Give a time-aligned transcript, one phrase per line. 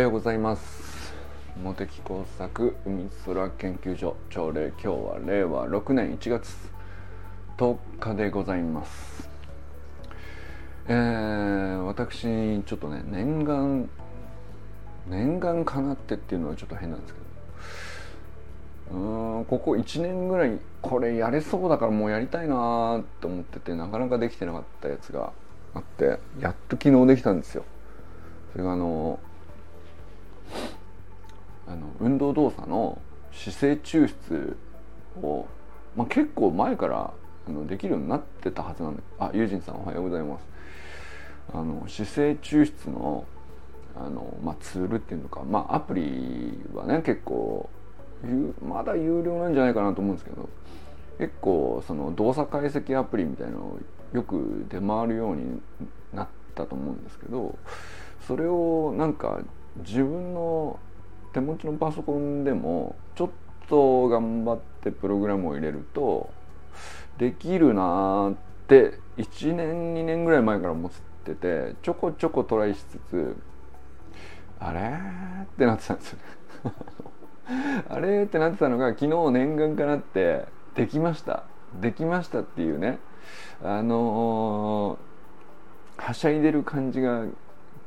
[0.00, 1.12] ようございます。
[1.62, 6.56] 茂木工作海空研究所朝礼今日は令和6年1月
[7.58, 9.28] 10日でございます。
[10.88, 13.90] えー、私ちょっとね念願
[15.06, 17.20] 念願かなってっていうのはちょっと変なんですけ
[18.94, 18.96] ど。
[18.96, 25.32] うんここ1年ぐらいこれやれそうだからもうやりたいなと思っててなかなかできてなかったやつが
[25.74, 27.64] あってやっと昨日できたんですよ。
[28.52, 29.20] それがあの
[31.70, 33.00] あの運動動作の
[33.32, 34.56] 姿勢抽出
[35.22, 35.46] を、
[35.96, 37.12] まあ、結構前から
[37.48, 40.44] あのできるようになってたはずなんであユージンさんおはようございます。
[41.52, 43.24] あの姿勢抽出の
[43.96, 47.68] あの、まあ、ツールっていうのか、まあ、アプリはね結構
[48.62, 50.48] まだ有料なんじゃないかなと思うんですけど
[51.18, 53.78] 結構その動作解析アプリみたいなのを
[54.12, 55.60] よく出回るように
[56.12, 57.58] なったと思うんですけど
[58.26, 59.40] それをなんか
[59.78, 60.78] 自分の
[61.32, 63.30] 手持ちのパソコンでもちょっ
[63.68, 66.30] と頑張ってプログラムを入れると
[67.18, 68.34] できるなっ
[68.66, 70.90] て1年2年ぐらい前から思っ
[71.24, 73.36] ててちょこちょこトライしつつ
[74.58, 74.80] あれ
[75.44, 76.18] ってなってたんですよ。
[77.88, 81.44] あれってなってたのが昨日念願かなってできました。
[81.80, 82.98] できましたっていうね。
[83.62, 87.24] あのー、はしゃいでる感じが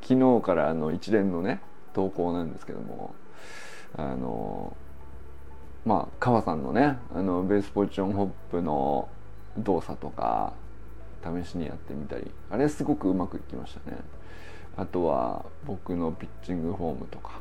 [0.02, 1.60] 昨日からの一連のね
[1.92, 3.14] 投稿なんですけども。
[3.96, 4.76] あの
[5.84, 9.08] まあ川さんのねあのベースポジションホップの
[9.58, 10.52] 動作とか
[11.22, 13.98] 試しにやってみたりあれすごくうまくいきましたね。
[14.76, 17.40] あとは僕のピッチングフォームとか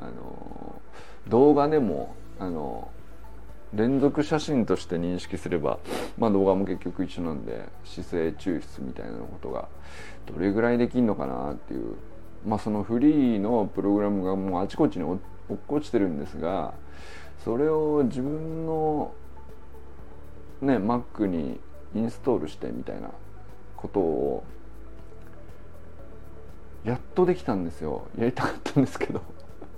[0.00, 0.80] あの
[1.28, 2.90] 動画でもあの
[3.72, 5.78] 連続写真として認識すれば、
[6.18, 9.68] まあ、動画も結局一緒なんで姿勢抽出みたいなことが
[10.26, 11.94] どれぐらいできるのかなっていう
[12.44, 16.74] まあそのフリーのプログラムがもうあちこちに落落っこちてるんですが
[17.44, 19.12] それを自分の
[20.60, 21.58] ね Mac に
[21.94, 23.10] インストールしてみたいな
[23.76, 24.44] ことを
[26.84, 28.06] やっとできたんですよ。
[28.16, 29.20] やりたかったんですけど。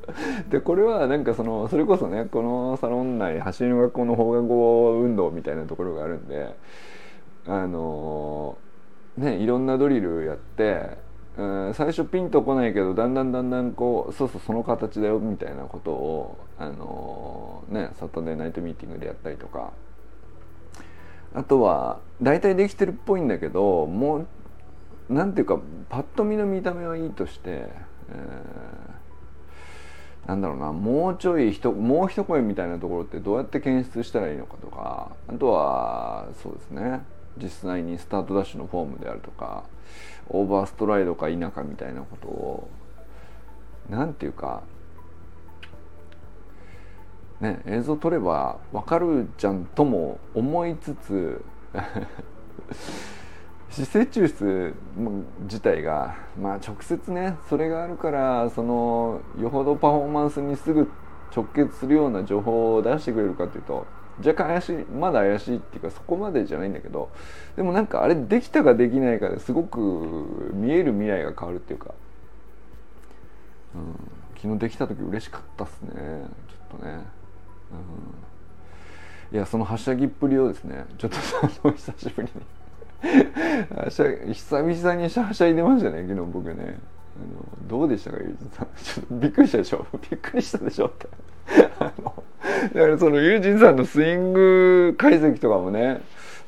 [0.51, 6.57] でこれはなんかそのそれこそねこのサロン内走りの学校の放課後運動みたいなところがあるんで
[7.47, 8.59] あの
[9.17, 10.99] ねいろんなドリルやって
[11.39, 19.73] うん最初ピンとこないけどだんだんだんだんこうそうそうその形だよみたいなことをあのねサタデーナイトミーティングでやったりとか。
[21.35, 24.27] あとは大体できてるっぽいんだけども
[25.09, 37.01] うなんていうかパッと見の見た目はいいとして、えー、なんだろうなもうちょいひともう一声みたいなところってどうやって検出したらいいのかとかあとはそうですね
[37.39, 39.65] 実際にスタートダッシュのフォームであるとか。
[40.29, 42.69] オーバーストライドか否かみたいなことを
[43.89, 44.63] 何て言うか
[47.41, 51.45] ね映像撮れば分かるじゃんとも思いつつ
[53.71, 54.75] 姿勢抽出
[55.43, 60.91] 自体がまあ直接ねそれがあるからそのよほどパフォーマンスにすぐ
[61.35, 63.87] 直結するような情報を出してくれるかというと
[64.19, 67.11] 若干怪しいまだ怪しいっていうかそこまでじゃないんだけど
[67.57, 71.95] でもなんかあれできたかできないかですごく見える未来が変わるっていうか、
[73.75, 73.95] うん、
[74.37, 75.91] 昨日できた時嬉しかったっすね。
[76.49, 76.93] ちょっとね、
[79.33, 81.11] うん、いやそのはしゃぎっぷりをですねちょっ
[81.63, 82.43] と久しぶりに。
[83.91, 86.79] 久々にはしゃいでましたね昨日僕ね。
[87.15, 87.19] あ
[87.67, 88.69] のどうでしたかゆうじさん。
[88.77, 89.87] ちょっとびっくりしたでしょ？
[90.11, 90.87] びっくりしたでしょ？
[90.87, 91.09] って。
[92.75, 96.01] だからそのユージンさんのスイング解析とかもね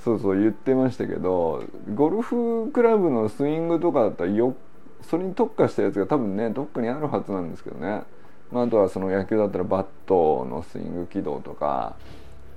[0.04, 4.54] そうそう言ってましたけどゴルフクラブのスイングとかだったらよ
[5.02, 8.02] それに特化したやつが多分ねどっかにあるはずなんですけどね、
[8.50, 11.96] まあ、あとはその野球だったらバットのスイング軌道とか、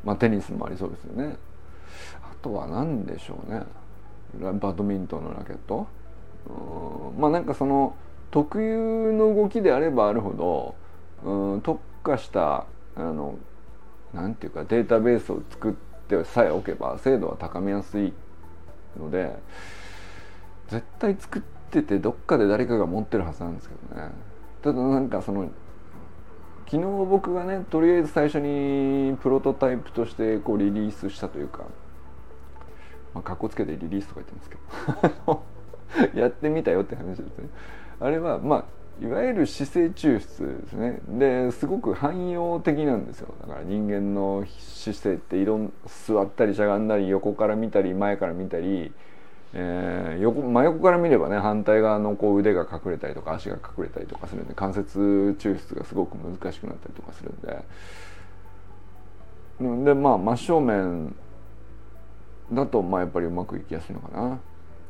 [0.03, 1.35] まあ、テニスもありそうですよね。
[2.21, 3.63] あとは何でしょうね。
[4.59, 5.87] バドミントンのラケット。
[6.49, 7.95] うんまあなんかその
[8.31, 10.75] 特有の動きであればあるほど
[11.23, 12.65] うん特化した
[12.95, 13.37] あの
[14.13, 15.73] なんていうかデータベースを作っ
[16.07, 18.13] てさえおけば精度は高めやすい
[18.97, 19.35] ので
[20.69, 21.41] 絶対作っ
[21.71, 24.11] ててどっかで誰かが持ってるはずなんですけどね。
[24.61, 25.49] ただなんかその
[26.65, 31.63] 昨日僕がねとりあえず最初にプロトタイプとしてこうリリースしたというか
[33.13, 34.57] まあかっこつけてリリースとか言ってますけ
[35.25, 35.43] ど。
[36.13, 37.49] やってみたよって話ですね。
[37.99, 38.65] あれはまあ
[38.99, 40.99] いわゆる姿勢抽出ですね。
[41.07, 43.33] ですごく汎用的なんですよ。
[43.41, 48.91] だから人間の姿勢っていろん座ったりしゃがんだり横から見たり前から見たり。
[49.53, 54.99] えー、横真横から見ればね反対側のこう腕が隠れたりとか足が隠れたりとかするんで関節
[55.39, 57.39] 抽出がすごく難しくなったりとかするん
[59.85, 59.87] で。
[59.93, 61.15] でまあ真正面
[62.51, 64.37] だとまあやっぱりうまくいきやすいのかな。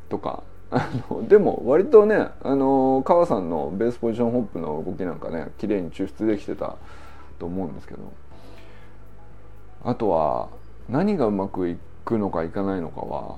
[0.08, 6.76] とかあのでも割とねあの川さんのベースポジションホップの動きなんかね綺麗に抽出できてた
[7.38, 8.12] と思うんですけど
[9.84, 10.48] あとは
[10.88, 13.36] 何がうまくいくのかいかないのかは、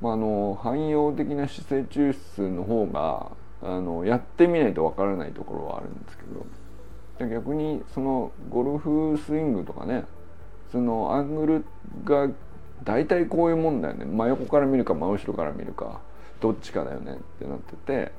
[0.00, 6.46] まあ、あの汎用的な姿勢抽出の方があのやってみないとわからないところはあるんですけど
[7.28, 10.04] 逆にそのゴルフスイングとかね
[10.70, 11.64] そのアングル
[12.04, 12.28] が
[12.84, 14.04] 大体こういうもんだよね。
[14.04, 16.00] 真横から見るか真後ろから見るか。
[16.40, 18.12] どっちかだよねってなってて。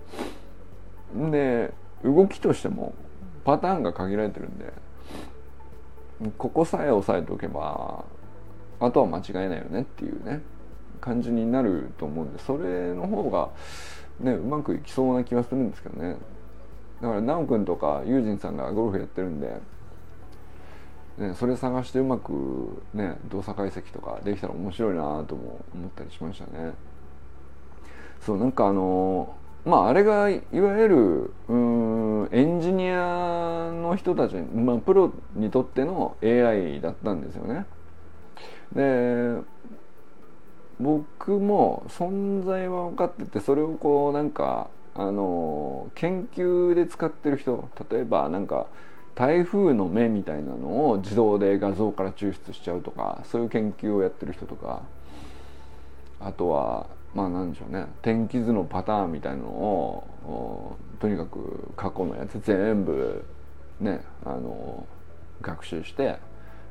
[1.31, 1.74] で
[2.04, 2.94] 動きとしても
[3.44, 4.71] パターンが限られてるんで。
[6.38, 8.04] ここさえ押さえておけば
[8.81, 10.42] あとは間違いないよねっていうね
[11.00, 13.50] 感じになると思うんでそれの方が
[14.19, 16.18] ねうまくいきそうな気はするんですけどね。
[17.01, 19.62] だから奈くんとかユージンさんがゴルフやってるんで、
[21.19, 26.74] ね、それ探してうまくね動作解析とかできたら面白いなとも思ったりしましたね。
[28.21, 29.36] そうなんかあの
[29.66, 37.66] まああれがいわゆるうんエンジニアの人たち、まあ、プロにとっての AI だったんですよね。
[38.74, 39.42] で
[40.80, 48.68] 僕も存在は分かっててそれをこうなんかあの研究で使ってる人例えばなんか
[49.16, 54.81] 台風の目みたいなのを自動で画像から抽出しちゃうとかそういう研究をやってる人とか
[56.21, 57.88] あとはまあなんでしょうね。
[58.01, 63.23] 天気図のパターンみたいのをとにかく過去のやつ全部
[63.79, 64.85] ねあの
[65.41, 66.17] 学習して。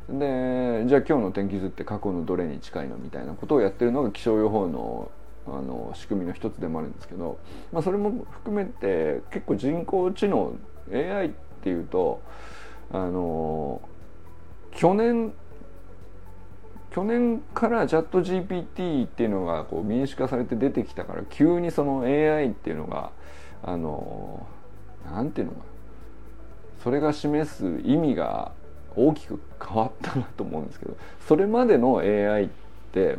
[0.08, 5.10] でじゃあ今日の天気図って過去のどれに近いのみたいなことをやってるのが気象予報の
[5.46, 7.38] あの仕組みの一つでもあるんですけど、
[7.72, 10.54] まあ、それも含めて結構人工知能
[10.92, 11.30] AI っ
[11.62, 12.20] ていうと
[12.90, 13.80] あの
[14.72, 15.32] 去年
[16.90, 23.10] 去年からチャット GPT っていうのがこう民主化されて出てきたから急にその AI っていうのが
[23.62, 24.46] あの
[25.04, 25.58] なんていうのか
[26.82, 28.52] それが示す意味が
[28.96, 30.96] 大きく変わったなと思うんですけど
[31.26, 32.48] それまでの AI っ
[32.92, 33.18] て、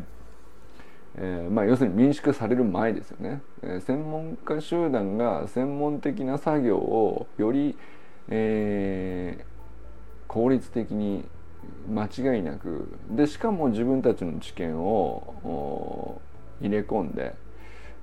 [1.15, 7.77] えーまあ、要するに民主化される前ですよね、えー、専門家集団が専門的な作業をより、
[8.29, 9.43] えー、
[10.27, 11.25] 効率的に
[11.89, 12.87] 間違いなく。
[13.09, 16.21] でしかも自分たちの知見を
[16.61, 17.35] 入れ込んで、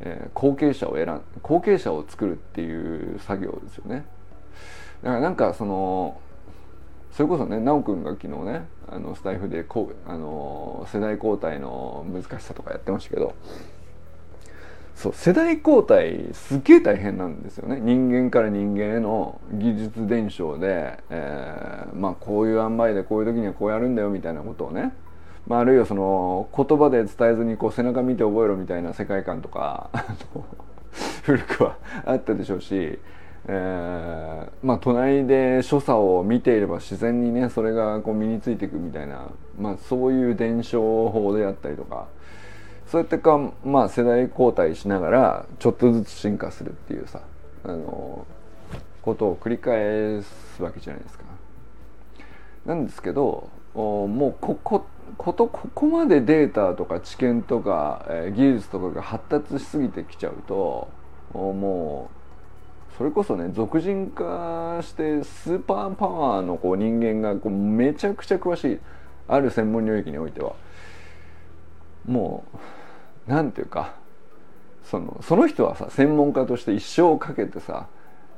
[0.01, 4.05] えー、後継者を選ん後継者を作るっていう作業ですよね。
[5.03, 6.21] だからなんかその
[7.13, 13.35] それこそね修くんが昨日ねあのスタイフでこうあの世代交代の難しさとかやってましたけど
[14.97, 24.95] そう世代交代すげえ大変なんですよね人間から人間への技術伝承で、えー、まあこういう塩梅でこういう時にはこうやるんだよみたいなことをね、
[25.47, 29.91] まあ、あるいはその言葉で伝えずにこう背中見て覚えろみたいな世界観とか
[31.25, 31.77] 古くは
[32.07, 32.99] あったでしょうし、
[33.49, 39.29] えー、まあ隣で所作を見ていれば自然にねそれがこう身についていくみたいな、
[39.59, 42.07] まあ、そういう伝承法であったりとか。
[42.87, 47.21] そうやってか、まあ、世代交代しながらちょっとずつ進化するっていうさ
[47.65, 48.27] あの
[49.03, 51.25] ことを繰り返すわけじゃないですか。
[52.65, 54.85] なんですけどもうここ
[55.17, 60.89] ことここまでデータとか知見とか、え、技術とかが発達しすぎてきちゃうと
[61.33, 62.11] も
[62.93, 68.81] うそれこそね俗人化してスーパーパワーのこう人間がこうめちゃくちゃ詳しい
[69.29, 70.55] ある専門領域においては
[72.07, 72.59] もう
[73.27, 73.95] 何ていうか
[74.85, 77.89] そのその人はさ専門家として一生をかけてさ、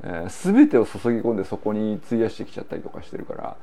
[0.03, 3.57] えー、全てを注ぎ込んでそこに費やしてきちゃったりとかしてるから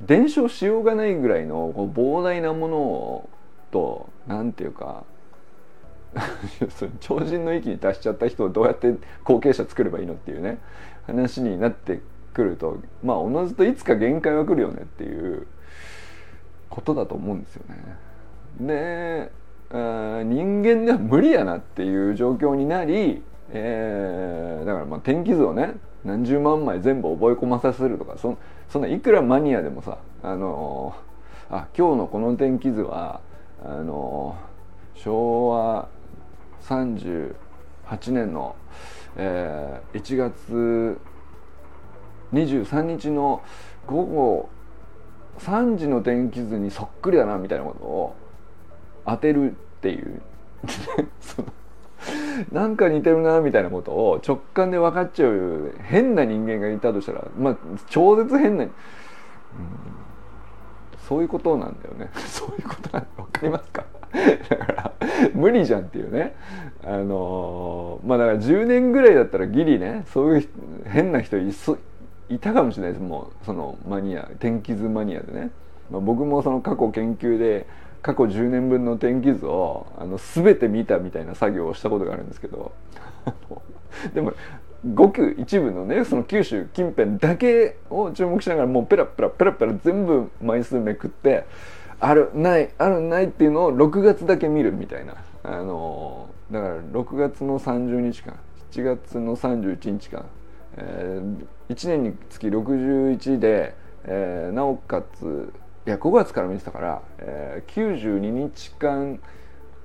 [0.00, 3.28] 伝承しようがないぐらいのこう膨大なものを
[3.70, 5.04] と何ていうか
[7.00, 8.94] 超人の域に達しちゃった人をどうやって
[9.24, 10.58] 後継者作ればいいのっていうね
[11.06, 12.00] 話になって
[12.32, 15.46] くるとまあおのずといつか限界は来るよねっていう
[16.70, 17.96] ことだと思うんですよね。
[18.60, 19.32] で
[19.70, 33.20] 人間では無理やなっていう状況になり、えー、だからまあ天気図をね何十万枚全部覚え込まさせるとかそそんないくらマニアでもさあのー、あ今日のこの天気図は
[33.62, 35.88] あのー、昭和
[36.62, 37.34] 38
[38.12, 38.56] 年の、
[39.16, 40.98] えー、1月
[42.32, 43.42] 23日の
[43.86, 44.48] 午後
[45.38, 48.16] 3時の天気図にそっくりだなみたいなことを
[49.08, 50.20] 当てるっていう。
[51.20, 51.48] その
[52.52, 57.56] なんか似てるなみたいなことを直感で分かっちゃう変な人間がいたとしたらまあ
[57.88, 58.70] 超絶変な、うん、
[61.08, 62.10] そういうことなんだよね。
[62.26, 63.84] そういうことなん分かりますか？
[64.48, 64.92] だから
[65.34, 66.34] 無理じゃんっていうね。
[66.84, 70.48] あのまあだから10年ぐらいだったらギリねそういう
[70.86, 71.52] 変な人い
[72.28, 73.02] いたかもしれないです。
[73.02, 75.50] もうそのマニア天気図マニアでね、
[75.90, 77.66] まあ、僕もその過去研究で
[78.02, 82.72] 過去10年分の天気図をあの全て見たみたいな作業をしたことがあるんですけど
[84.14, 84.32] でも
[84.94, 91.44] ごく一部のねその九州近辺だけを注目しながらもうペラペラペラペラ全部枚数めくって
[92.00, 95.14] あるないあるないっていうのを6月だけ見るみたいな。
[95.44, 98.34] あのだから6月の30日間
[98.70, 100.26] 7月の31日間、
[100.76, 103.74] えー、1年につき61で、
[104.04, 105.52] えー、なおかつ
[105.88, 109.18] いや5月から見てたから、えー、92日間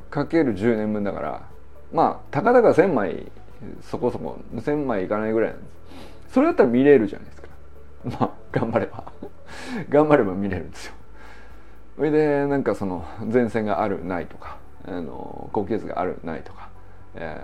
[0.09, 1.47] かける10年分だから
[1.93, 3.31] まあたかだか1,000枚
[3.81, 5.65] そこそこ1,000枚いかないぐらいなんで
[6.27, 6.33] す。
[6.33, 7.47] それだったら見れるじゃないですか。
[8.19, 9.13] まあ頑張れば。
[9.87, 10.93] 頑張れば見れるんですよ。
[11.95, 16.67] それでなんかその前線があるないとかあの高気圧があるないとか、
[17.15, 17.39] え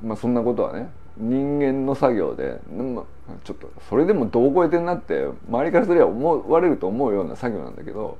[0.00, 3.04] ー、まあそんなことはね人間の作業で、ま、
[3.44, 8.18] ちょっとそれでもどう超えてんなって周りからすれば思われると思うような作業なんだけど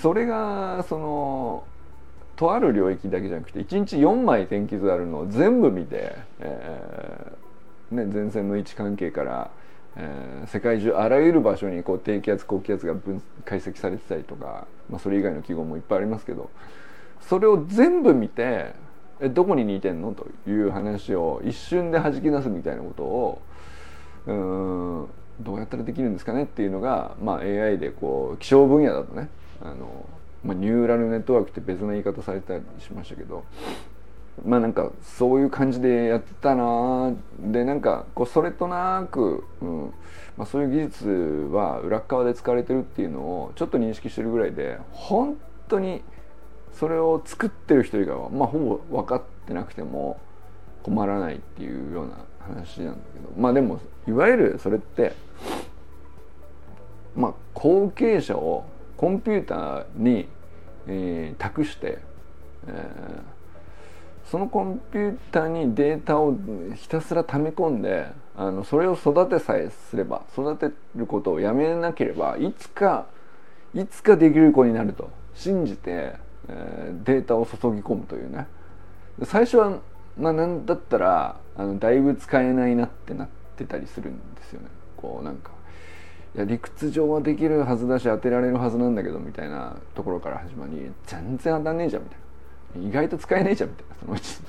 [0.00, 1.64] それがその
[2.36, 9.50] とある領域だけじゃなくて1日4枚天気図あるのを全部見て、えーね、前線の位置関係から、
[9.96, 16.50] えー、世界中あらゆる場所にこう低気圧高気圧が分解析されてたりとか、まあ、それ以外の記号もいっぱいありますけど
[17.20, 18.74] それを全部見て
[19.20, 20.14] えどこに似てんの？
[20.14, 23.42] という話を一瞬で弾き出すみたいなことを
[24.26, 25.08] うん
[25.40, 29.30] どうやったらできるんですかねっていうのが、まあ、AI でこう気象分野だとね
[29.62, 30.06] あの、
[30.44, 33.44] まあ、ニューラルネットワークって別の言い方されたりしましたけど
[34.44, 39.94] まあなんかそういう感じでやってたなでなんかこうそれとなく、うん
[40.36, 41.08] まあ、そういう技術
[41.52, 45.36] は裏側で使われてるっていうのをちょっと認識してるぐらいで本
[45.68, 46.02] 当に
[46.72, 48.58] それを作ってる人以外はまあほ
[48.88, 50.20] ぼ分かってなくても
[50.82, 53.30] 困らないっていうような話なんだけど。
[53.36, 55.12] まあでもいわゆるそれって
[57.14, 58.64] まあ後継者を
[58.96, 60.28] コンピューターに、
[60.86, 61.98] えー、託して、
[62.66, 66.36] えー、そのコンピューターにデータを
[66.76, 73.06] ひたすら溜め込んであのそれを育てさえすれば育てることをやめなければいつか
[73.74, 76.14] いつかできる子になると信じて
[76.50, 78.46] え、データを注ぎ込むというね。
[79.24, 79.78] 最初は
[80.18, 84.68] まあなんだったらあのだいぶ使えないなってなってたりするんですよね。
[84.96, 85.50] こうなんか
[86.34, 92.18] いや理屈上はできるはずだし当てられるはずなんだけどみたいなところから始まり全然当たんねえじゃんみたい
[92.82, 92.88] な。
[92.88, 94.40] 意外と使えねえじゃんみたいなそのうち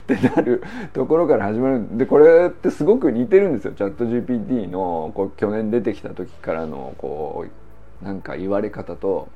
[0.00, 3.72] ってなるところから始まるでこれってすごく似てるんですよ。
[3.72, 7.46] チャット GPT のこう去年出てきた時からのこ
[8.02, 9.28] うなんか言われ方と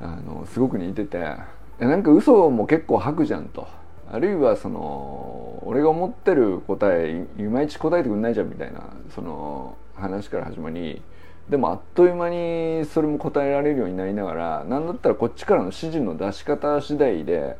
[0.00, 1.36] あのすごく似てて。
[1.78, 3.66] なんか嘘も結構吐くじゃんと。
[4.10, 8.80] あるいはその俺が思ってる答えいまいち答えてくんないじゃんみたいな
[9.14, 11.02] その話から始まり。
[11.48, 17.56] でもあっという間にそれも答えられるようになりながら何だったらこっちからの指示の出し方次第で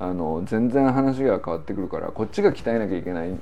[0.00, 3.34] あの全然話が変わってくるからこっちが鍛えなきゃいけないっ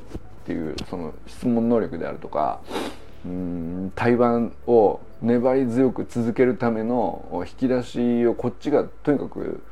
[0.45, 2.61] ていうその質問能力であるとか
[3.25, 9.63] うん対話を粘り強く続けるための引き出しをこっちがとにかく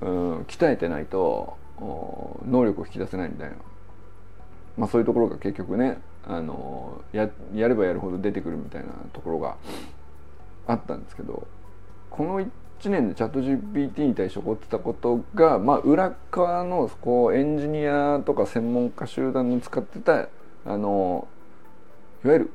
[0.00, 3.56] うん鍛えてないと能力を引き出せないみたいな、
[4.76, 9.56] まあ、そういうところが結局ねあのややればやるほど出てくるみたいなところが
[10.66, 11.46] あったんですけど
[12.10, 12.50] この1
[12.90, 20.28] 年でチャット GPT に対して起こってたことが、まあ、裏側のこうエンジニアとか専門家集団の使ってた
[20.66, 21.26] あの
[22.24, 22.52] いわゆる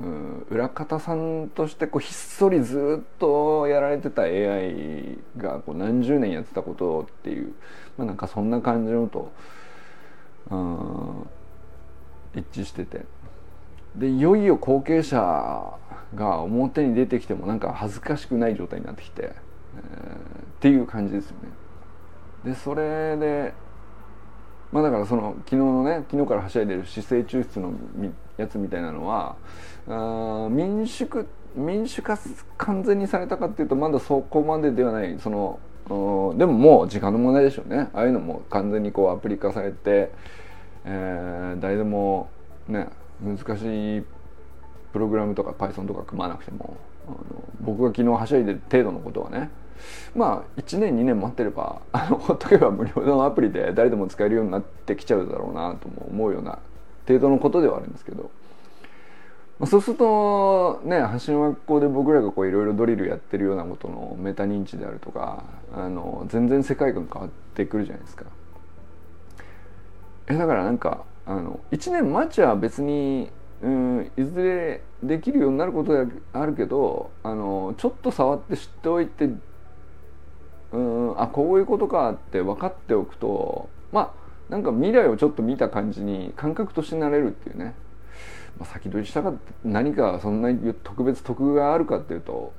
[0.00, 7.54] うん裏方さんとしてこうひっそりずっとやられてた AI がこう何十年やってたことっていう、
[7.96, 9.32] まあ、なんかそんな感じのと、
[10.50, 11.26] うん、
[12.34, 13.06] 一致してて
[13.94, 15.78] でいよいよ後継者
[16.14, 19.32] が表に出てきてもなんか恥ずかしくない状態になってきて、えー、っ
[20.60, 21.48] ていう感じですよね。
[22.52, 23.54] でそれで
[24.72, 27.72] まあだからその昨日のね昨日からはしゃいでる姿勢抽出の
[28.36, 29.36] やつみたいなのは
[29.88, 31.06] あ民主
[31.54, 32.18] 民主化
[32.58, 35.18] 完全にされたかっていうとまだそこまでではない。
[35.18, 35.58] その
[36.36, 37.88] でももう時間の問題でしょうね。
[37.94, 40.10] ああいうのも完全にこうアプリ化されて、
[40.84, 42.28] えー、誰でも
[42.68, 42.88] ね
[43.22, 44.04] 難しい
[44.92, 46.76] プログラムとか Python とか組まなくても
[47.60, 49.50] 僕が昨日はしゃいでる程度のことはね
[50.14, 56.58] まあ1年2年待ってればあのほっとけば無料のアプリで誰でも使えるようになってきちゃうだろうなとも思うような
[57.06, 58.30] 程度のことではあるんですけど、
[59.58, 68.24] まあ、そうするとね橋の学校で僕らがこういろいろドリルやってるようなことのメタ認知であるとかあの全然世界観変わってくるじゃないですか。
[70.28, 73.30] えだからなんかあの1年待ちは別に
[73.62, 79.28] うんいずれできるようになることがあるけどあのちょっと触って知っておいて
[80.72, 84.12] うんあこういうことかって分かっておくとま
[84.48, 87.74] あなんか未来をちょっと見た感じに感覚としてなれるっていうね、
[88.58, 89.32] まあ、先取りしたか
[89.64, 92.52] 何かそんなに特別得があるかっていうと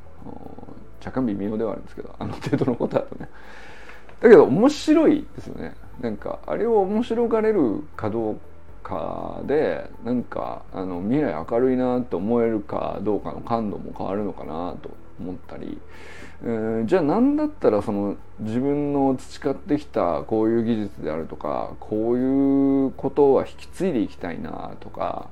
[1.00, 3.30] 若干微妙ではあるんですけどあの程度のことだとね。
[4.20, 5.76] だけど面白いですよね。
[6.02, 8.40] なんかあれを面白がれるかどう
[8.84, 14.90] かでなんかあの未来明るいなと思えるかどうかの感度も変わるのかなと。
[15.20, 15.78] 思ったり、
[16.44, 25.30] えー、じゃあ何だったらその自分の培ってきたこういう技術であるとかこういうことは引き継いでいきたいなとか、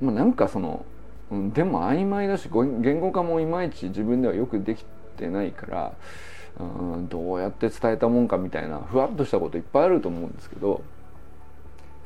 [0.00, 0.84] まあ、なんかその
[1.30, 4.84] うんでも曖昧だし言語化もいまいち自分ではよくでき
[5.16, 5.92] てないから
[6.60, 10.82] うんどうやって伝えたもんかみたいなふわっとしたこといっぱいあると思うんですけど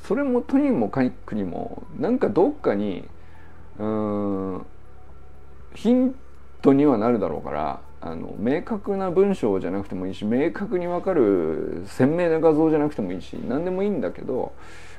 [0.05, 3.05] それもとにもかくにもなんかどっかに
[3.79, 4.67] うん
[5.75, 6.15] ヒン
[6.62, 14.53] トにはなるだろうからあの明確な文章じゃなくてもいいし明確に分かる鮮明な画像じゃなくてもいいし何でもいいんだけど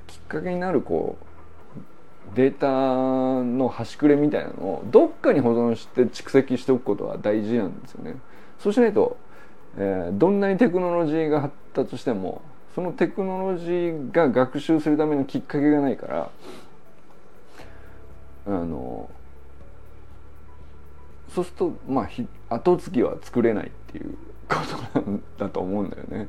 [0.07, 8.17] きっかけになるこうデータの端くれみたいなのをどっかに保存して蓄積しておくことは大事なんですよね。
[8.59, 9.17] そうしないと
[9.77, 12.41] えー、どんなにテクノロジーが発達しても
[12.75, 16.29] そのテクノロジーが学習するためのきっかけがないから
[18.47, 19.09] あの
[21.33, 22.07] そうするとま
[22.49, 24.15] あ後継ぎは作れないっていう
[24.47, 24.55] こ
[24.93, 26.27] となんだと思うんだよね。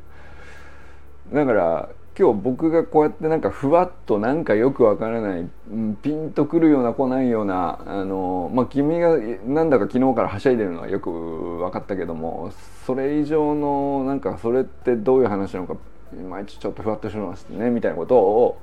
[1.33, 1.89] だから
[2.19, 12.53] 今日僕がこうやってなんかふわっとなんかよくわからない、うん、ピンとくるような来ないようなあのまあ君がなんだか昨日からはしゃいでるのはよく分かったけども
[12.85, 15.77] それ以上のなんかそれってどういう話なのか
[16.13, 18.61] いまいちちょっとふわっとしましてねみたいなことを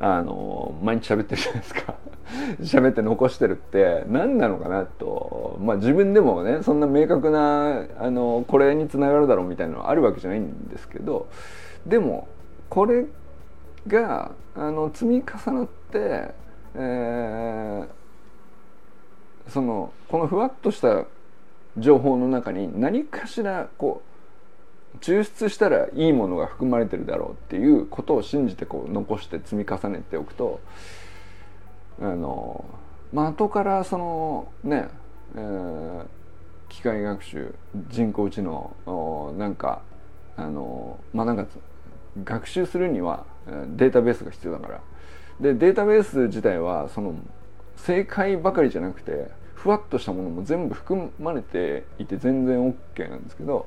[0.00, 1.94] あの毎日喋ってるじゃないですか。
[2.60, 5.58] 喋って残してるって何なのかなと。
[5.60, 11.28] まあ自分でもねそんな明確なあのこれにつながるだろうみたいなのはあるわけじゃないんですけど
[11.86, 12.28] でも
[12.68, 13.06] これ
[13.86, 16.34] があの積み重なって、
[16.74, 17.86] えー、
[19.48, 21.04] そのこのふわっとした
[21.76, 24.07] 情報の中に何かしらこう
[25.00, 30.60] 抽出したらいいものが含まれてるだろうっていうことを信じてこう残して積み重ねておくと
[32.00, 32.64] あの
[33.12, 34.88] まあ後からそのね、
[35.34, 36.06] えー、
[36.68, 37.54] 機械学習
[37.90, 39.82] 人工知能なんか
[40.36, 41.46] あのまあなんか
[42.24, 43.26] 学習するには
[43.76, 44.80] データベースが必要だから。
[45.40, 47.14] でデータベース自体はその
[47.76, 53.66] 正解ばかりじゃなくてふわっとしたものも全部含まれていて全然 OK なんですけど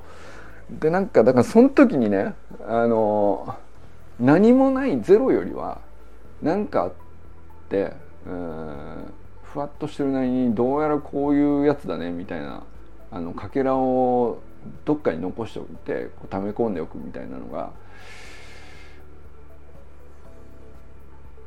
[0.72, 2.34] でなんかだからその時にね
[2.68, 3.56] あの
[4.20, 5.82] 何もないゼロよりは
[6.42, 6.94] 何かあっ
[7.70, 7.94] て
[8.26, 12.64] うんふわっとしてるなりにどうやらこういうやつだねみたいな
[13.12, 14.40] あのかけらを
[14.86, 17.72] どっかに残しておいてこう溜め込んでおくみたいなのが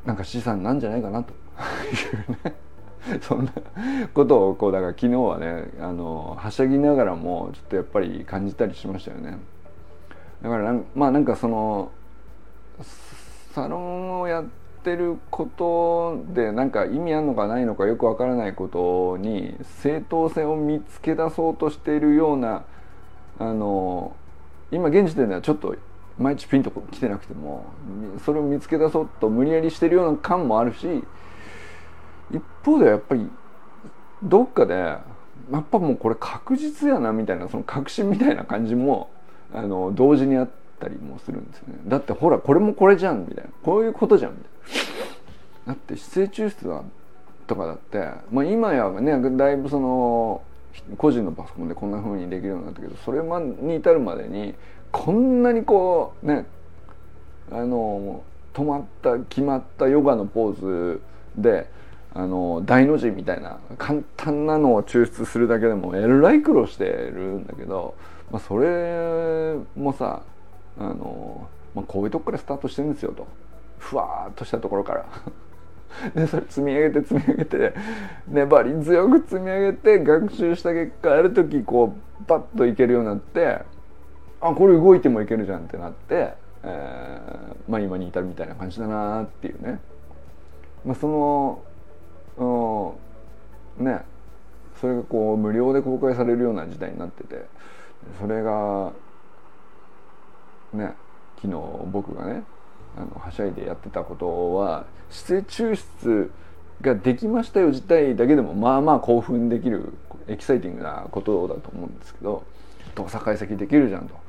[0.05, 2.64] なんか資産なんじゃないかなというね。
[3.25, 3.53] そんな
[4.13, 9.39] ことをこうだから昨日はねあのはしゃぎながらもちょっとやっぱり感じたりしましたよね。
[10.43, 11.91] だからまあなんかその
[13.55, 14.45] サロンをやっ
[14.83, 22.65] てることでなんか意味あるのかないのかよくわからないことに正当性を見つけ出そうとしているような
[23.39, 24.15] あの
[24.71, 25.77] 今現時点ではちょっと
[26.19, 27.65] 毎日ピンと来てなくても
[28.25, 31.03] それを見つけ出そうと無理やりしてるような感もあるし
[32.37, 33.29] 一方でやっぱり
[34.23, 35.05] どっかでや
[35.59, 39.11] っぱもうこれ確実やなみたいなその確信みたいな感じも
[39.53, 40.49] あの同時にあっ
[40.81, 41.75] たりもするんですよね。
[41.87, 43.51] だってほらこれもこれじゃんみたいな。
[43.63, 44.55] こういうことじゃんみたいな。
[45.67, 46.83] だって姿勢抽出だ
[47.47, 50.43] とかだって、まあ、今やねだいぶその
[50.99, 54.55] 個人のパソコンでこんな風にできるようになったけどそれに至るまでに
[54.91, 56.47] こんなにこうね
[57.51, 61.01] あの止まった決まったヨガのポーズ
[61.37, 61.69] で
[62.15, 67.95] あの大の字みたいな簡単なのを抽出するだけでもえらい苦労してるんだけど、
[68.31, 70.23] まあ、それもさ
[70.79, 73.27] あの、まあ、こういうとこからスタートしてるんですよと。
[73.79, 75.07] ふわっとしたところから。
[76.15, 77.75] でそれ積み上げて積み上げて
[78.29, 83.61] 粘り強く積み上げて学習した結果ある時こうパッといけるようになって
[84.41, 89.79] あこれ動いてもいけるじゃんってなって、えー、まあ今に至るみたいな感じだなっていうね、
[90.85, 91.63] まあ、その
[93.79, 94.05] ね。
[94.81, 97.47] それがこう無料で公開されるような時代になってて。
[98.21, 98.93] それが
[100.73, 100.95] ね。
[101.45, 101.61] 昨日
[101.93, 102.43] 僕がね
[102.97, 106.31] あのはしゃいでやってたことは姿勢抽出
[106.81, 109.93] ができましたよ自体だけでもまあまあ興奮できる
[110.27, 112.45] エキサイティングなことだと思うんですけど
[112.95, 114.24] 動作解析できるじゃんと。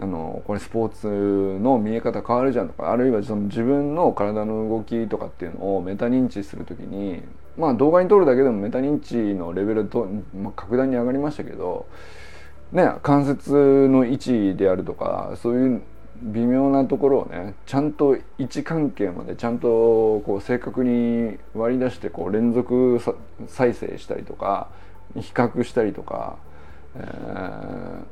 [0.00, 7.22] あのこれスポーツの見え方変わるじゃんとかあるいはその自分の体の動きとかっていうのをメタ認知する時に
[7.56, 11.86] まあ動画に撮るだけでもメタ認知のレベルと、まあ、格段に上がりましたけど
[12.72, 13.52] ね関節
[13.88, 15.82] の位置であるとかそういう
[16.22, 23.00] 微妙なところをねちゃんと位置関係までちゃんとこう正確に割り出してこう連続
[23.46, 24.68] 再生したりとか
[25.14, 26.36] 比較したりとか、
[26.96, 28.04] えー、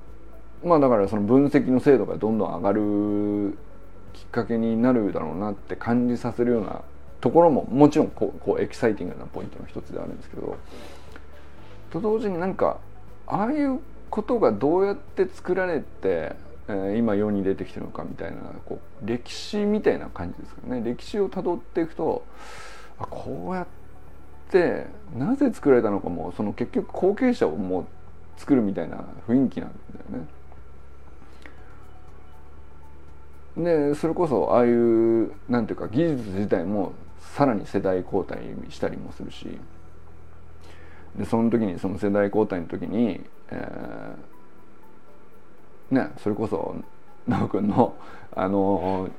[0.65, 3.59] まあだからその分析の精度がどんどん上がる
[4.13, 6.83] きっかけになるだろうなって感じさせるような
[7.21, 10.57] ところももちろんこうこうエキサイティングなポイントの一つであるんですけど
[11.91, 12.79] と同時になんか
[13.27, 16.35] ああいうことがどうやって作られて
[16.69, 22.25] え今世に出てきてるのかみたいなこう歴史みたいな感じですかね歴史をたどっていくと
[22.99, 23.67] あこうやっ
[24.51, 27.87] てなぜ作られたのかもその結局後継者をもう
[28.37, 29.71] 作るみたいな雰囲気なん
[30.11, 30.27] だよね。
[33.57, 36.93] でそれこそああいうなんていうか技術自体も
[37.37, 38.39] さらに世代交代
[38.71, 39.59] したりもするし
[41.17, 44.33] でその時にその世代交代の時に、えー
[45.93, 46.75] ねそれこそ
[47.29, 47.95] 奈くんの
[48.35, 49.11] あの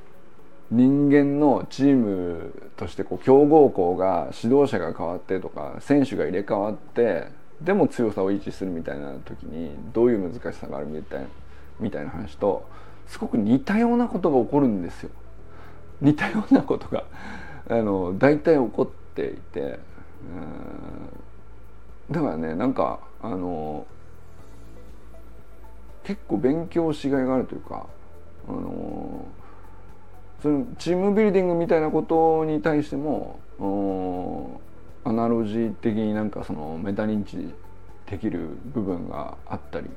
[0.72, 7.28] 人間のチームとしてこう強豪校が指導者が変わってとか選手が入れ替わって
[7.62, 11.28] でも強さを維持するみたいな時にどういう難しさがあるみたい
[11.80, 12.68] みたいな話と
[13.08, 15.10] すごく似たようなことが起こるんですよ。
[16.02, 17.06] 似たようなことが
[17.70, 19.80] あの大体起こっていて
[22.12, 23.86] だからねなんかあの
[26.04, 27.86] 結構勉強しがいがあるというか、
[28.50, 29.26] あの
[30.42, 33.40] そのチームビルディングみたいなことに対しても
[35.06, 37.38] アナロジー的になんかそのメタ認知
[38.10, 39.90] できる部分があったり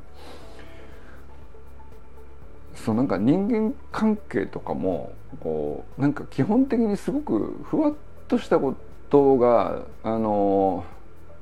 [2.77, 7.95] そうなんか人間関係とかもこうなんか基本的にすごくふわっ
[8.29, 8.77] としたこ
[9.11, 10.85] とがあの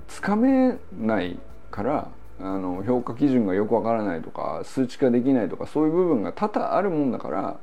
[0.09, 1.39] つかめない
[1.71, 2.09] から
[2.41, 7.57] あの評価基準がよくわからないとか数値化できないとかそういう部分が多々あるもんだから、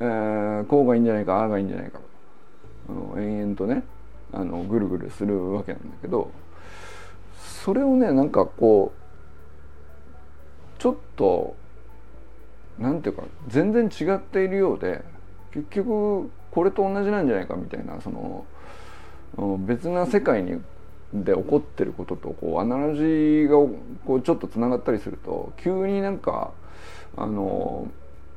[0.00, 2.00] えー、こうがいいんじゃないかああがいいんじゃないか
[2.88, 3.84] あの延々とね
[4.32, 6.30] あのぐるぐるするわけなんだけど
[7.64, 11.56] それをねなんかこうちょっと
[12.78, 15.02] なんていうか全然違っているようで
[15.52, 18.44] 結局これと同じなんじゃないかみたいなその
[19.60, 20.60] 別な世界に
[21.12, 23.56] で起こってることとこうアナロジーが
[24.04, 26.52] こうちょっとつながったりすると急になんか
[27.16, 27.88] あの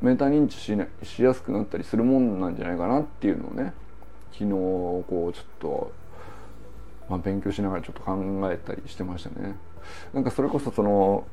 [0.01, 3.73] メタ認知し,、ね、しやすくなったりするもんなんじゃないかなっていうのをね
[4.31, 5.91] 昨日こうちょっと、
[7.09, 8.17] まあ、勉強しながらちょっと考
[8.51, 9.55] えたりしてましたね。
[10.13, 11.25] なんかそれこそその、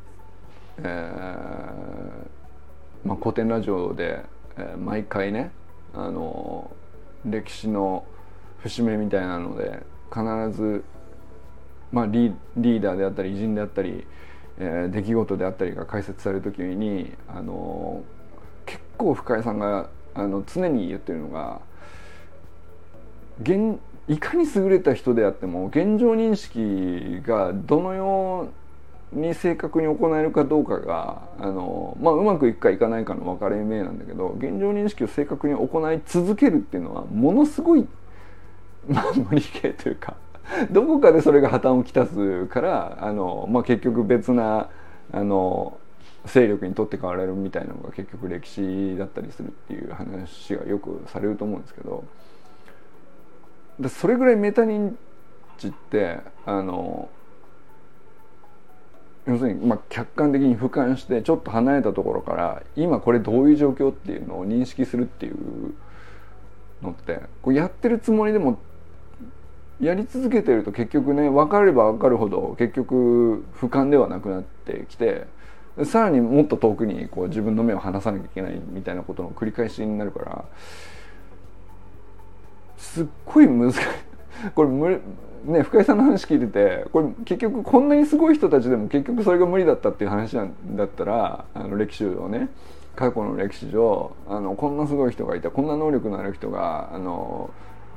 [0.79, 2.46] えー
[3.05, 4.25] まあ、古典ラジオで、
[4.57, 5.51] えー、毎回ね
[5.95, 6.71] あの
[7.25, 8.05] 歴史の
[8.63, 9.83] 節目みたいなので
[10.13, 10.23] 必
[10.57, 10.85] ず
[11.93, 14.05] まあ、リーダーであったり偉人であったり、
[14.59, 18.03] えー、出来事であったりが解説される時に、あの
[18.65, 21.61] 結構深井さんがあの常に言ってるのが
[23.41, 23.79] 現
[24.09, 28.53] いかに優れた人であっても現状認識がどのよう
[29.13, 37.87] に正確に行えるかどうかがあの、まあ、うまくいくかいかないかの分かれ目なんだけど現状認識を正確に行い続けるっていうのはものすごい、
[38.89, 40.17] まあ、無理系というか
[40.71, 44.69] どこかでそれが破綻をきたすからあの、まあ、結局別な
[45.13, 45.79] あの
[46.27, 52.05] 勢力に取って代われるみたいなのが結局歴史だったりするっていう話がよくされると思うんですけど
[53.89, 54.95] それぐらいメタ認
[55.59, 57.09] 知ってあの
[59.27, 65.37] 要するにまあ客観的に俯瞰してちょっと離れたところから今これどういう状況っていうのを認識するっていう
[66.83, 68.59] のってこうやってるつもりでも
[69.81, 75.27] やり続けてると結局ね分かれば分かるほど結局俯瞰ではなくなってきて
[75.85, 80.45] さらにもっと遠くにこう自分の目を離さなきゃいけないみたいなことの繰り返しになるから
[82.79, 83.81] すっごい難しい。
[84.55, 84.99] これ
[85.47, 92.49] ね深井さんの話聞いててこれ結局こんなにすごい人たちでも結局それが無理だったっていう話なんだったらあの歴史をね
[92.95, 97.51] 過去の歴史上あのこんなすごい人がいたこんな能力のある人があの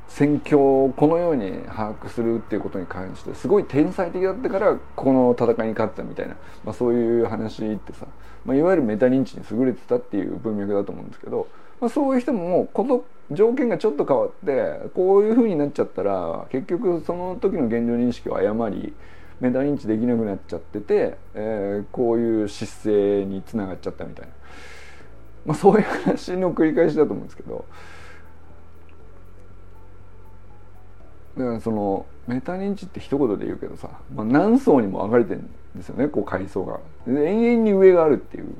[0.08, 8.06] 戦況をこのように把握するっていうことに関してすごい天才的だったからこの戦いに勝ったみたいな、まあ、そういう話ってさ、
[8.44, 11.48] まあ、いわゆるメタ認知に優れてたっていう文脈だと思うんですけど、
[11.80, 18.92] まあ、そういう人ももうこの条件がちょっと変わってこういう風になっちゃったら結局その時の現状認識を誤り
[19.40, 24.32] メタ認知できなくなっちゃってて、えー、こういう姿勢につながっちゃったみたいな、
[25.46, 27.64] まあ、そういう話の繰り返しだと思うんですけど。
[31.38, 36.80] だからそのメタ認知って一言で言うけどさ、まあ、何層にも分かれてるんですよねこう階層が。
[37.06, 38.52] 延々に上があるっていう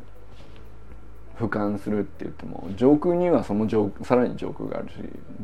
[1.41, 4.95] 俯瞰するって言っても上空にはその上さらに上空があるし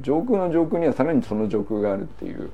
[0.02, 2.50] 上空の上空にはさらにその上空があるっていう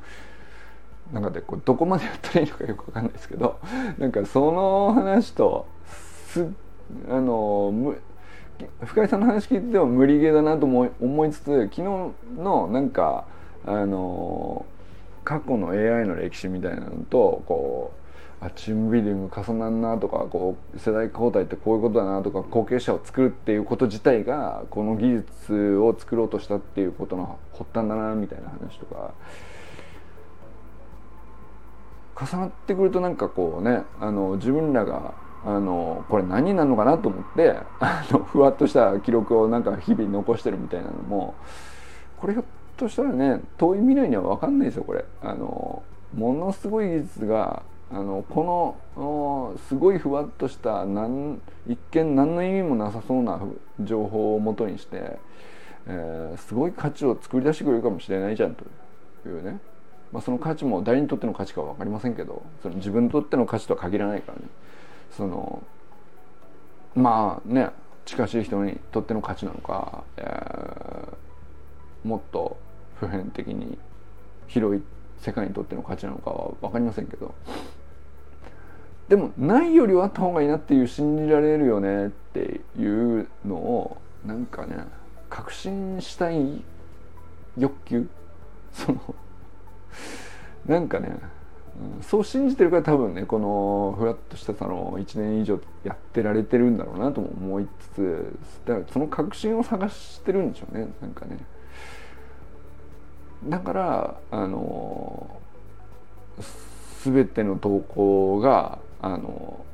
[1.12, 3.58] 中でこうどこまでやったらいいのかよく分かんないですけど
[3.98, 6.46] なんかその話とす
[7.10, 7.94] あの
[8.84, 11.82] 深井さんの話聞いてても無理ゲーだなと思いつつ昨日
[12.38, 13.24] のなんか
[13.66, 14.64] あの
[15.24, 18.01] 過去の AI の歴史みたいなのとこう
[18.42, 29.14] あチームビルディング重なんなとかこう世代交代ってこういうことだなとか後継者を作るっていうこと自体がこの技術を作ろうとしたっていうことの発端だなみたいな話とか
[32.20, 41.34] 重なってくるとなんかこうねあの自分らがあのこれ何なのかなと思ってあのふわっとした記録をなんか日々残してるみたいなのも
[42.20, 42.44] これひょっ
[42.76, 45.04] としたらね遠い未来には分かんないですよこれ。
[45.20, 53.38] あのものすごい技術があのこのすごいふわっとしたなん一見何の意味もなさそうな
[53.80, 55.18] 情報をもとにして、
[55.86, 58.64] えー、すごい価値を作り出してくれるかもしれないじゃんと
[59.28, 59.60] いうね、
[60.10, 64.44] まあ、その価値も誰にとっての価値かは分かりませんけどその自分にとっての価値とは限らないからね。
[65.14, 65.62] その
[66.94, 67.68] まあね
[68.06, 72.56] 近しい人にとっての価値なのか、えー、もっと
[72.98, 73.76] 普遍的に
[74.48, 74.82] 広い
[75.18, 77.34] 世界にとっての価値なのかは分かりませんけど。
[79.12, 84.86] でもないよりはあった方がいいなっていう信じられるよねっていうのをなんかね
[85.28, 86.62] 確信したい
[87.58, 88.08] 欲求？
[88.72, 89.14] その
[90.64, 91.18] なんかね、
[91.98, 101.36] うん、そう信じてるから多分ねこのふわっとしたその1年以上やってられてるんだろうなとも思いつつだからその確信を探してるんでしょうねなんかね。
[103.44, 105.38] だからあの
[107.04, 109.64] 全ての投稿があの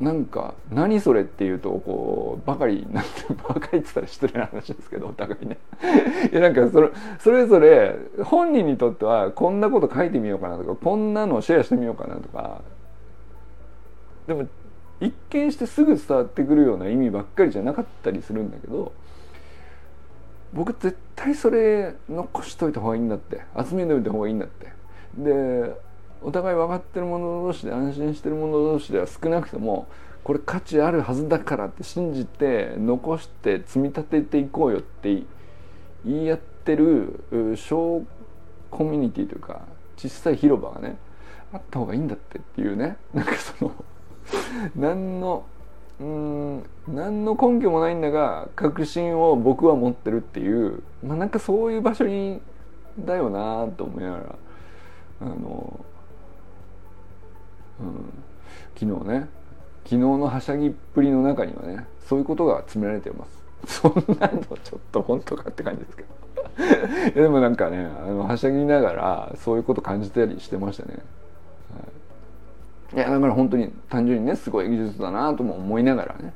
[0.00, 3.10] なんか「何それ?」っていうとこうばかりなんて
[3.48, 5.58] ばかりって言ったら失礼な話ですけどお互いね
[6.30, 12.62] いやなんかそれそれぞれ本人にとってはこんなこと書いてみようかなとかこんなのシェアしてみようかなとか
[14.28, 14.46] でも
[15.00, 18.92] 一見してすぐ伝わってくるような意味ばっかりじゃなかったりするんだけど
[20.52, 24.72] 僕絶対それ残しといた方がいいんだって集めておいた方がいいんだって
[25.16, 25.74] で
[26.22, 29.88] お互い分かってる者同士で安心してる者同士では少なくとも
[30.24, 35.22] これ価値あるはずだからって信じて残して積み立てていこうよって
[36.04, 38.04] 言い合ってる小
[38.70, 39.62] コミュニティというか
[39.96, 40.96] 小さい広場がね
[41.52, 42.98] あった方がいいんだってっていうね。
[43.14, 43.72] なんかその
[44.76, 45.44] 何の
[46.00, 52.40] うん何の根拠もないんだが確信を僕は持ってるっていうまあなんかそういう場所に
[52.98, 54.34] だよなと思いながら
[55.20, 55.84] あの、
[57.80, 58.12] うん、
[58.78, 59.28] 昨日ね。
[59.84, 63.38] 昨日のはしゃぎっぷりの中にはねそういうことが詰められています。
[63.80, 66.08] そんなのちょっと本当かって感じですけど。
[67.22, 70.98] でもなんかねあのはしゃぎながらそういうこと感じたりしてましたね。
[72.94, 72.98] はい。
[72.98, 76.34] やだから本当に単純にねすごい技術だなとも思いながらね。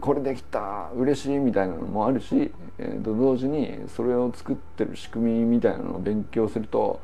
[0.00, 7.00] これできた嬉しいみたいなのもあるし、えー、と同時にそれを作ってる仕組みみたいなのを勉強すると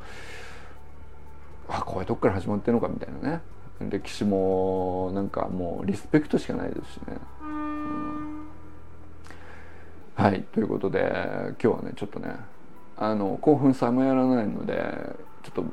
[1.67, 3.41] あこういうとこから始まってるのかみたいなね。
[3.81, 7.17] 歴史もなんかもうリスペクトしかないですしね。
[7.41, 8.47] うん、
[10.15, 11.09] はいということで
[11.63, 12.35] 今日はねちょっとね
[12.97, 14.83] あの興奮冷めやらないので
[15.43, 15.63] ちょっと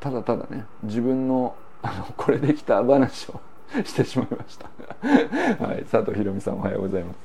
[0.00, 3.40] ただただね自分のあのこれできた話を
[3.84, 4.68] してしまいました
[5.64, 7.16] はい、佐藤ひろみさんおはようございます。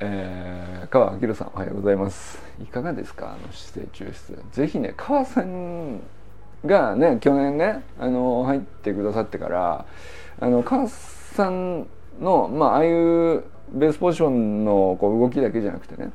[0.00, 2.42] えー、川明さんおはようございます。
[2.60, 3.32] いかがですか？
[3.32, 4.42] あの姿勢抽出。
[4.52, 6.00] ぜひね川さん
[6.64, 9.84] がね去年ねあの入ってくださってから
[10.40, 11.86] あの川さん
[12.20, 16.12] のまあああいうベースポジションのこう動きだけじゃなくてね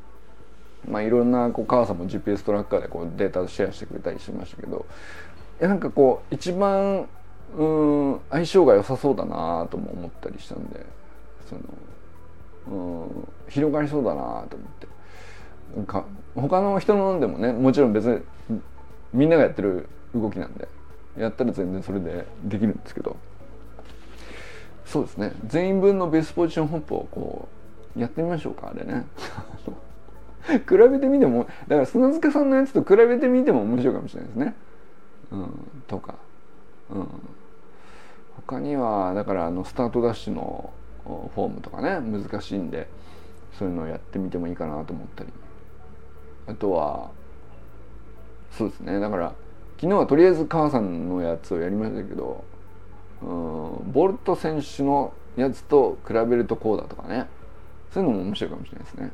[0.88, 4.86] まあいろんなこう母さんも GPS トラッカーでこうデータシェアしてくれたりしましたけど
[5.60, 7.08] なんかこう一番
[7.56, 10.86] うん相性が良さそうだなとも思ったりしたんで
[11.48, 11.62] その
[12.68, 14.88] うん広がりそうだなと思って。
[15.76, 18.06] なんか他の人のでもねもちろん別
[18.48, 18.60] に
[19.12, 20.68] みんながやってる動きなんで
[21.18, 23.16] やったら全然それでできるんですけど。
[24.84, 25.32] そうですね。
[25.46, 27.48] 全員分のベースポジションホップをこ
[27.96, 29.06] うやってみましょうかあれね。
[30.66, 34.54] 比べてみてもだから砂塚さんのやつと比べてみても面白いかもしれないですね。
[35.30, 36.14] うんとか。
[36.90, 37.08] うん。
[38.46, 40.70] 他にはだからあのスタートダッシュの
[41.04, 42.88] フォームとかね難しいんで
[43.58, 45.30] そういうのをやってみてもいいかなと思ったり。
[46.46, 47.10] あとは
[48.52, 48.98] そうですね。
[49.00, 49.34] だから
[49.80, 52.44] 昨日はとりあえず母さんのやつをやりましたけど
[53.22, 57.26] うんボルト選手のやつと比べるとこうだとかね。
[57.92, 59.10] そういうのも面白いかもしれないですね。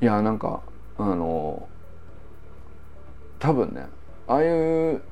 [0.00, 0.62] いやなんか
[0.98, 1.68] あの
[3.38, 3.86] 多分ね
[4.28, 5.02] ああいう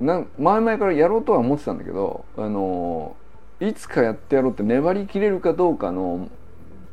[0.00, 3.16] な前々からやろうとは思ってたんだけどあの
[3.60, 6.28] いつかやってやろうって粘りきれるかどうかの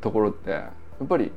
[0.00, 1.32] ところってやっぱり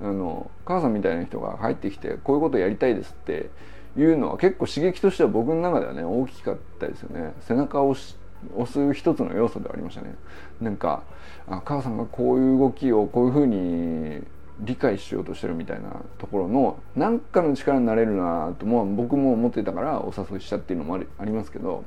[0.00, 3.50] あの母さんみたいな人が入ってきてこういうことやりたいですって
[3.96, 7.32] いうのは結構刺激としては僕の中ではね大きかったですよね。
[7.40, 10.14] 背中を押す一つの要素ではありましたね。
[10.60, 11.02] なんか
[11.48, 14.22] あ母さんがこういう動きをこういうふうに
[14.60, 21.84] 理解しようとしてるみたいなところの何かの力になれるなとも僕も思ってたからお誘いしたっていうのもありますけど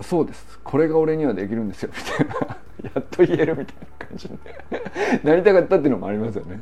[0.00, 0.58] そうです。
[0.64, 2.56] これが俺にはできるんですよみたいな。
[2.94, 4.34] やっと言えるみたいな感じで
[5.22, 6.60] なりたかったっていうのもありますよね。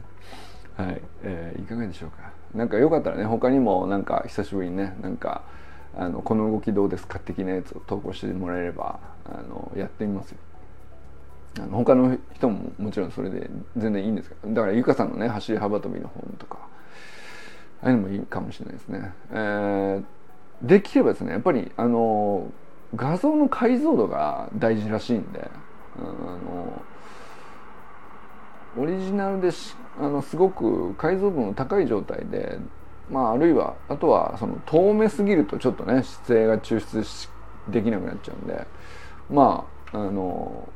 [0.76, 2.30] はい、えー、いかがでしょうか？
[2.54, 5.42] なんかよかったらね他にもなんか久しぶりにねなんか
[5.96, 10.38] あのこの動きどうですか的なやつを投稿してもらえればあのやってみますよ。
[11.58, 16.58] あの他の人ももちろんそれで全然いいんですけどだからゆかさんのね走り幅跳びの本とか
[17.82, 20.04] ああいうのもいいかもしれないですね、えー、
[20.62, 22.52] できればですねやっぱりあの
[22.94, 25.50] 画像の解像度が大事らしいんで
[25.98, 26.82] あの
[28.78, 32.58] オリジナルでしっあのすごく解像度の高い状態で、
[33.10, 37.04] まあ、あるいはあとはその遠目すぎるとちょっとね姿勢が抽出
[37.70, 38.66] できなくなっちゃうんで
[39.28, 40.68] まああの、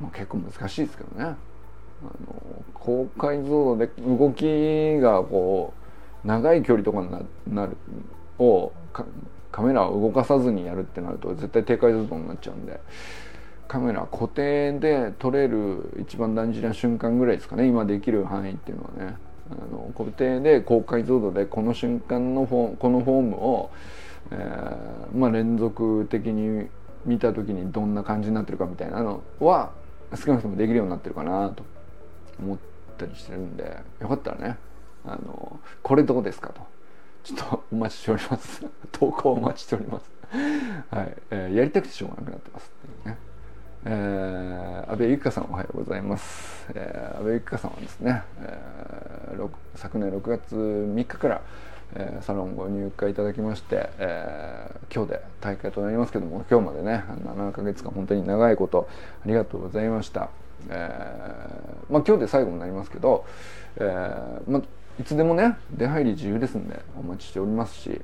[0.00, 5.72] まあ、結構難しいですけどねあの高解像度で動きがこ
[6.24, 7.76] う長い距離とかになる
[8.38, 8.72] を
[9.52, 12.80] カメラを動かさずにやるってなると絶対低解像度になっちゃうんで。
[13.68, 17.66] カメラ固定で撮れる一番大事な瞬間ぐらいですかね。
[17.66, 19.16] 今できる範囲っていうのはね。
[19.50, 23.70] あの固定で高解像度でこの瞬間のフォこのフォームを、
[24.30, 26.68] えー、まあ、連続的に
[27.04, 29.72] 見た時にどんな感じになってるかみたいなのは
[30.14, 31.62] 少なくともできるようになってるかなと
[32.40, 32.58] 思っ
[32.96, 34.56] たりしてるんでよかったらね。
[35.06, 36.62] あのこれどうですかと。
[37.22, 38.66] ちょっとお待ちしております。
[38.92, 40.10] 投稿お待ちしております。
[40.90, 43.18] はい、えー、やりたくてしょうがなくなってますっていうね。
[43.86, 51.42] えー、安倍ゆきかさんおはようございます、えー、安倍ゆきかさんはですね、えー、昨年6月3日から、
[51.94, 58.88] えー、サロンご入会いただきまして、えー、今日で大会となりますけども今日までね7ヶ月間本当に長いこと
[59.22, 60.30] ありがとうございました、
[60.70, 63.26] えー、まあ今日で最後になりますけど、
[63.76, 64.62] えーまあ、
[64.98, 68.00] いつでもね出入り自由ですんでお待ちしておりますし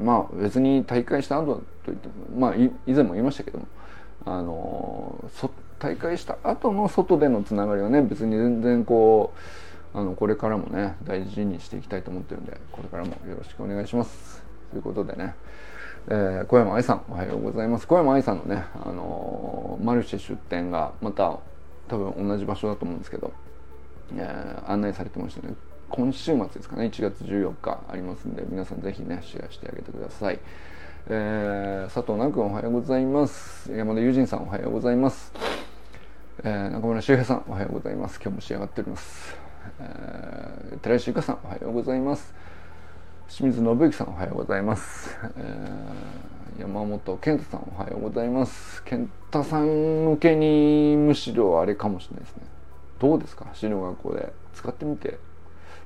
[0.00, 3.68] まあ別に大会した後といってもまあ以前も言いましたけども
[4.26, 5.24] あの
[5.78, 9.32] 大会した後の外でのつながりはね別に全然こ
[9.94, 14.44] うあのこれからもね大事にしていきたいと思ってるんでこれからもよろしくお願いします。
[14.70, 15.34] ということでね、
[16.08, 17.86] えー、小山愛さんおはようございます。
[17.88, 21.38] 小山愛さんのね、あのマルシェ出店がまた
[21.88, 23.32] 多分同じ場所だと思うんですけど、
[24.14, 25.54] えー、案内されてましたね。
[25.88, 26.84] 今週末ですかね。
[26.84, 30.38] 1月14日ありますんで皆さんぜひねシェアしてあげてください。
[31.08, 33.72] えー、佐藤南君おはようございます。
[33.72, 35.32] 山田友人さんおはようございます、
[36.44, 38.20] えー、中村修平さんおはようございます。
[38.22, 39.36] 今日も仕上がっております、
[39.80, 42.34] えー、寺石由香さんおはようございます。
[43.28, 48.82] 清水信之さんおはようございます、えー、山本健太さんおはようございます。
[48.84, 52.42] 健太さん向けにむしろあれかもしれないですね。
[52.98, 53.46] どうですか？
[53.46, 54.32] 走る学校で。
[54.52, 55.18] 使ってみて。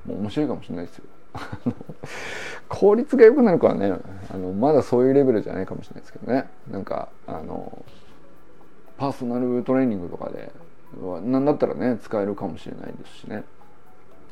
[0.05, 1.05] もう面白いかもしれないですよ。
[2.69, 3.93] 効率が良くなるかはね
[4.33, 6.49] あのまだそういうレベルじゃないかもしれないですけどね。
[6.69, 7.85] なんかあの
[8.97, 10.51] パーソナルトレーニングとかで
[11.23, 13.43] 何だったらね使えるかもしれないですしね。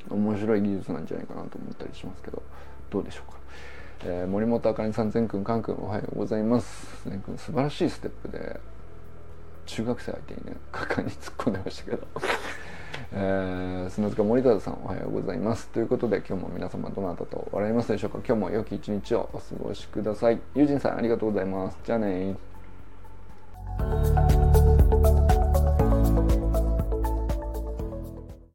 [0.09, 2.41] 面白い技術なんじゃないかなと思ったりしますけど。
[2.93, 3.39] どうでしょうか、
[4.05, 7.09] えー、森本あかりさん善くんかんくんおはようございます。
[7.09, 8.59] 善くん素晴らしいステップで
[9.65, 12.07] 中学生相手にね果敢に突っ込んでましたけど。
[13.11, 15.67] えー、砂塚森田さんおはようございます。
[15.69, 20.39] ということで今日も皆様どなたと笑いますでしょうか今日も良き一日をお過ごしください。
[20.55, 21.77] 友人さんありがとうございます。
[21.83, 22.35] じゃあね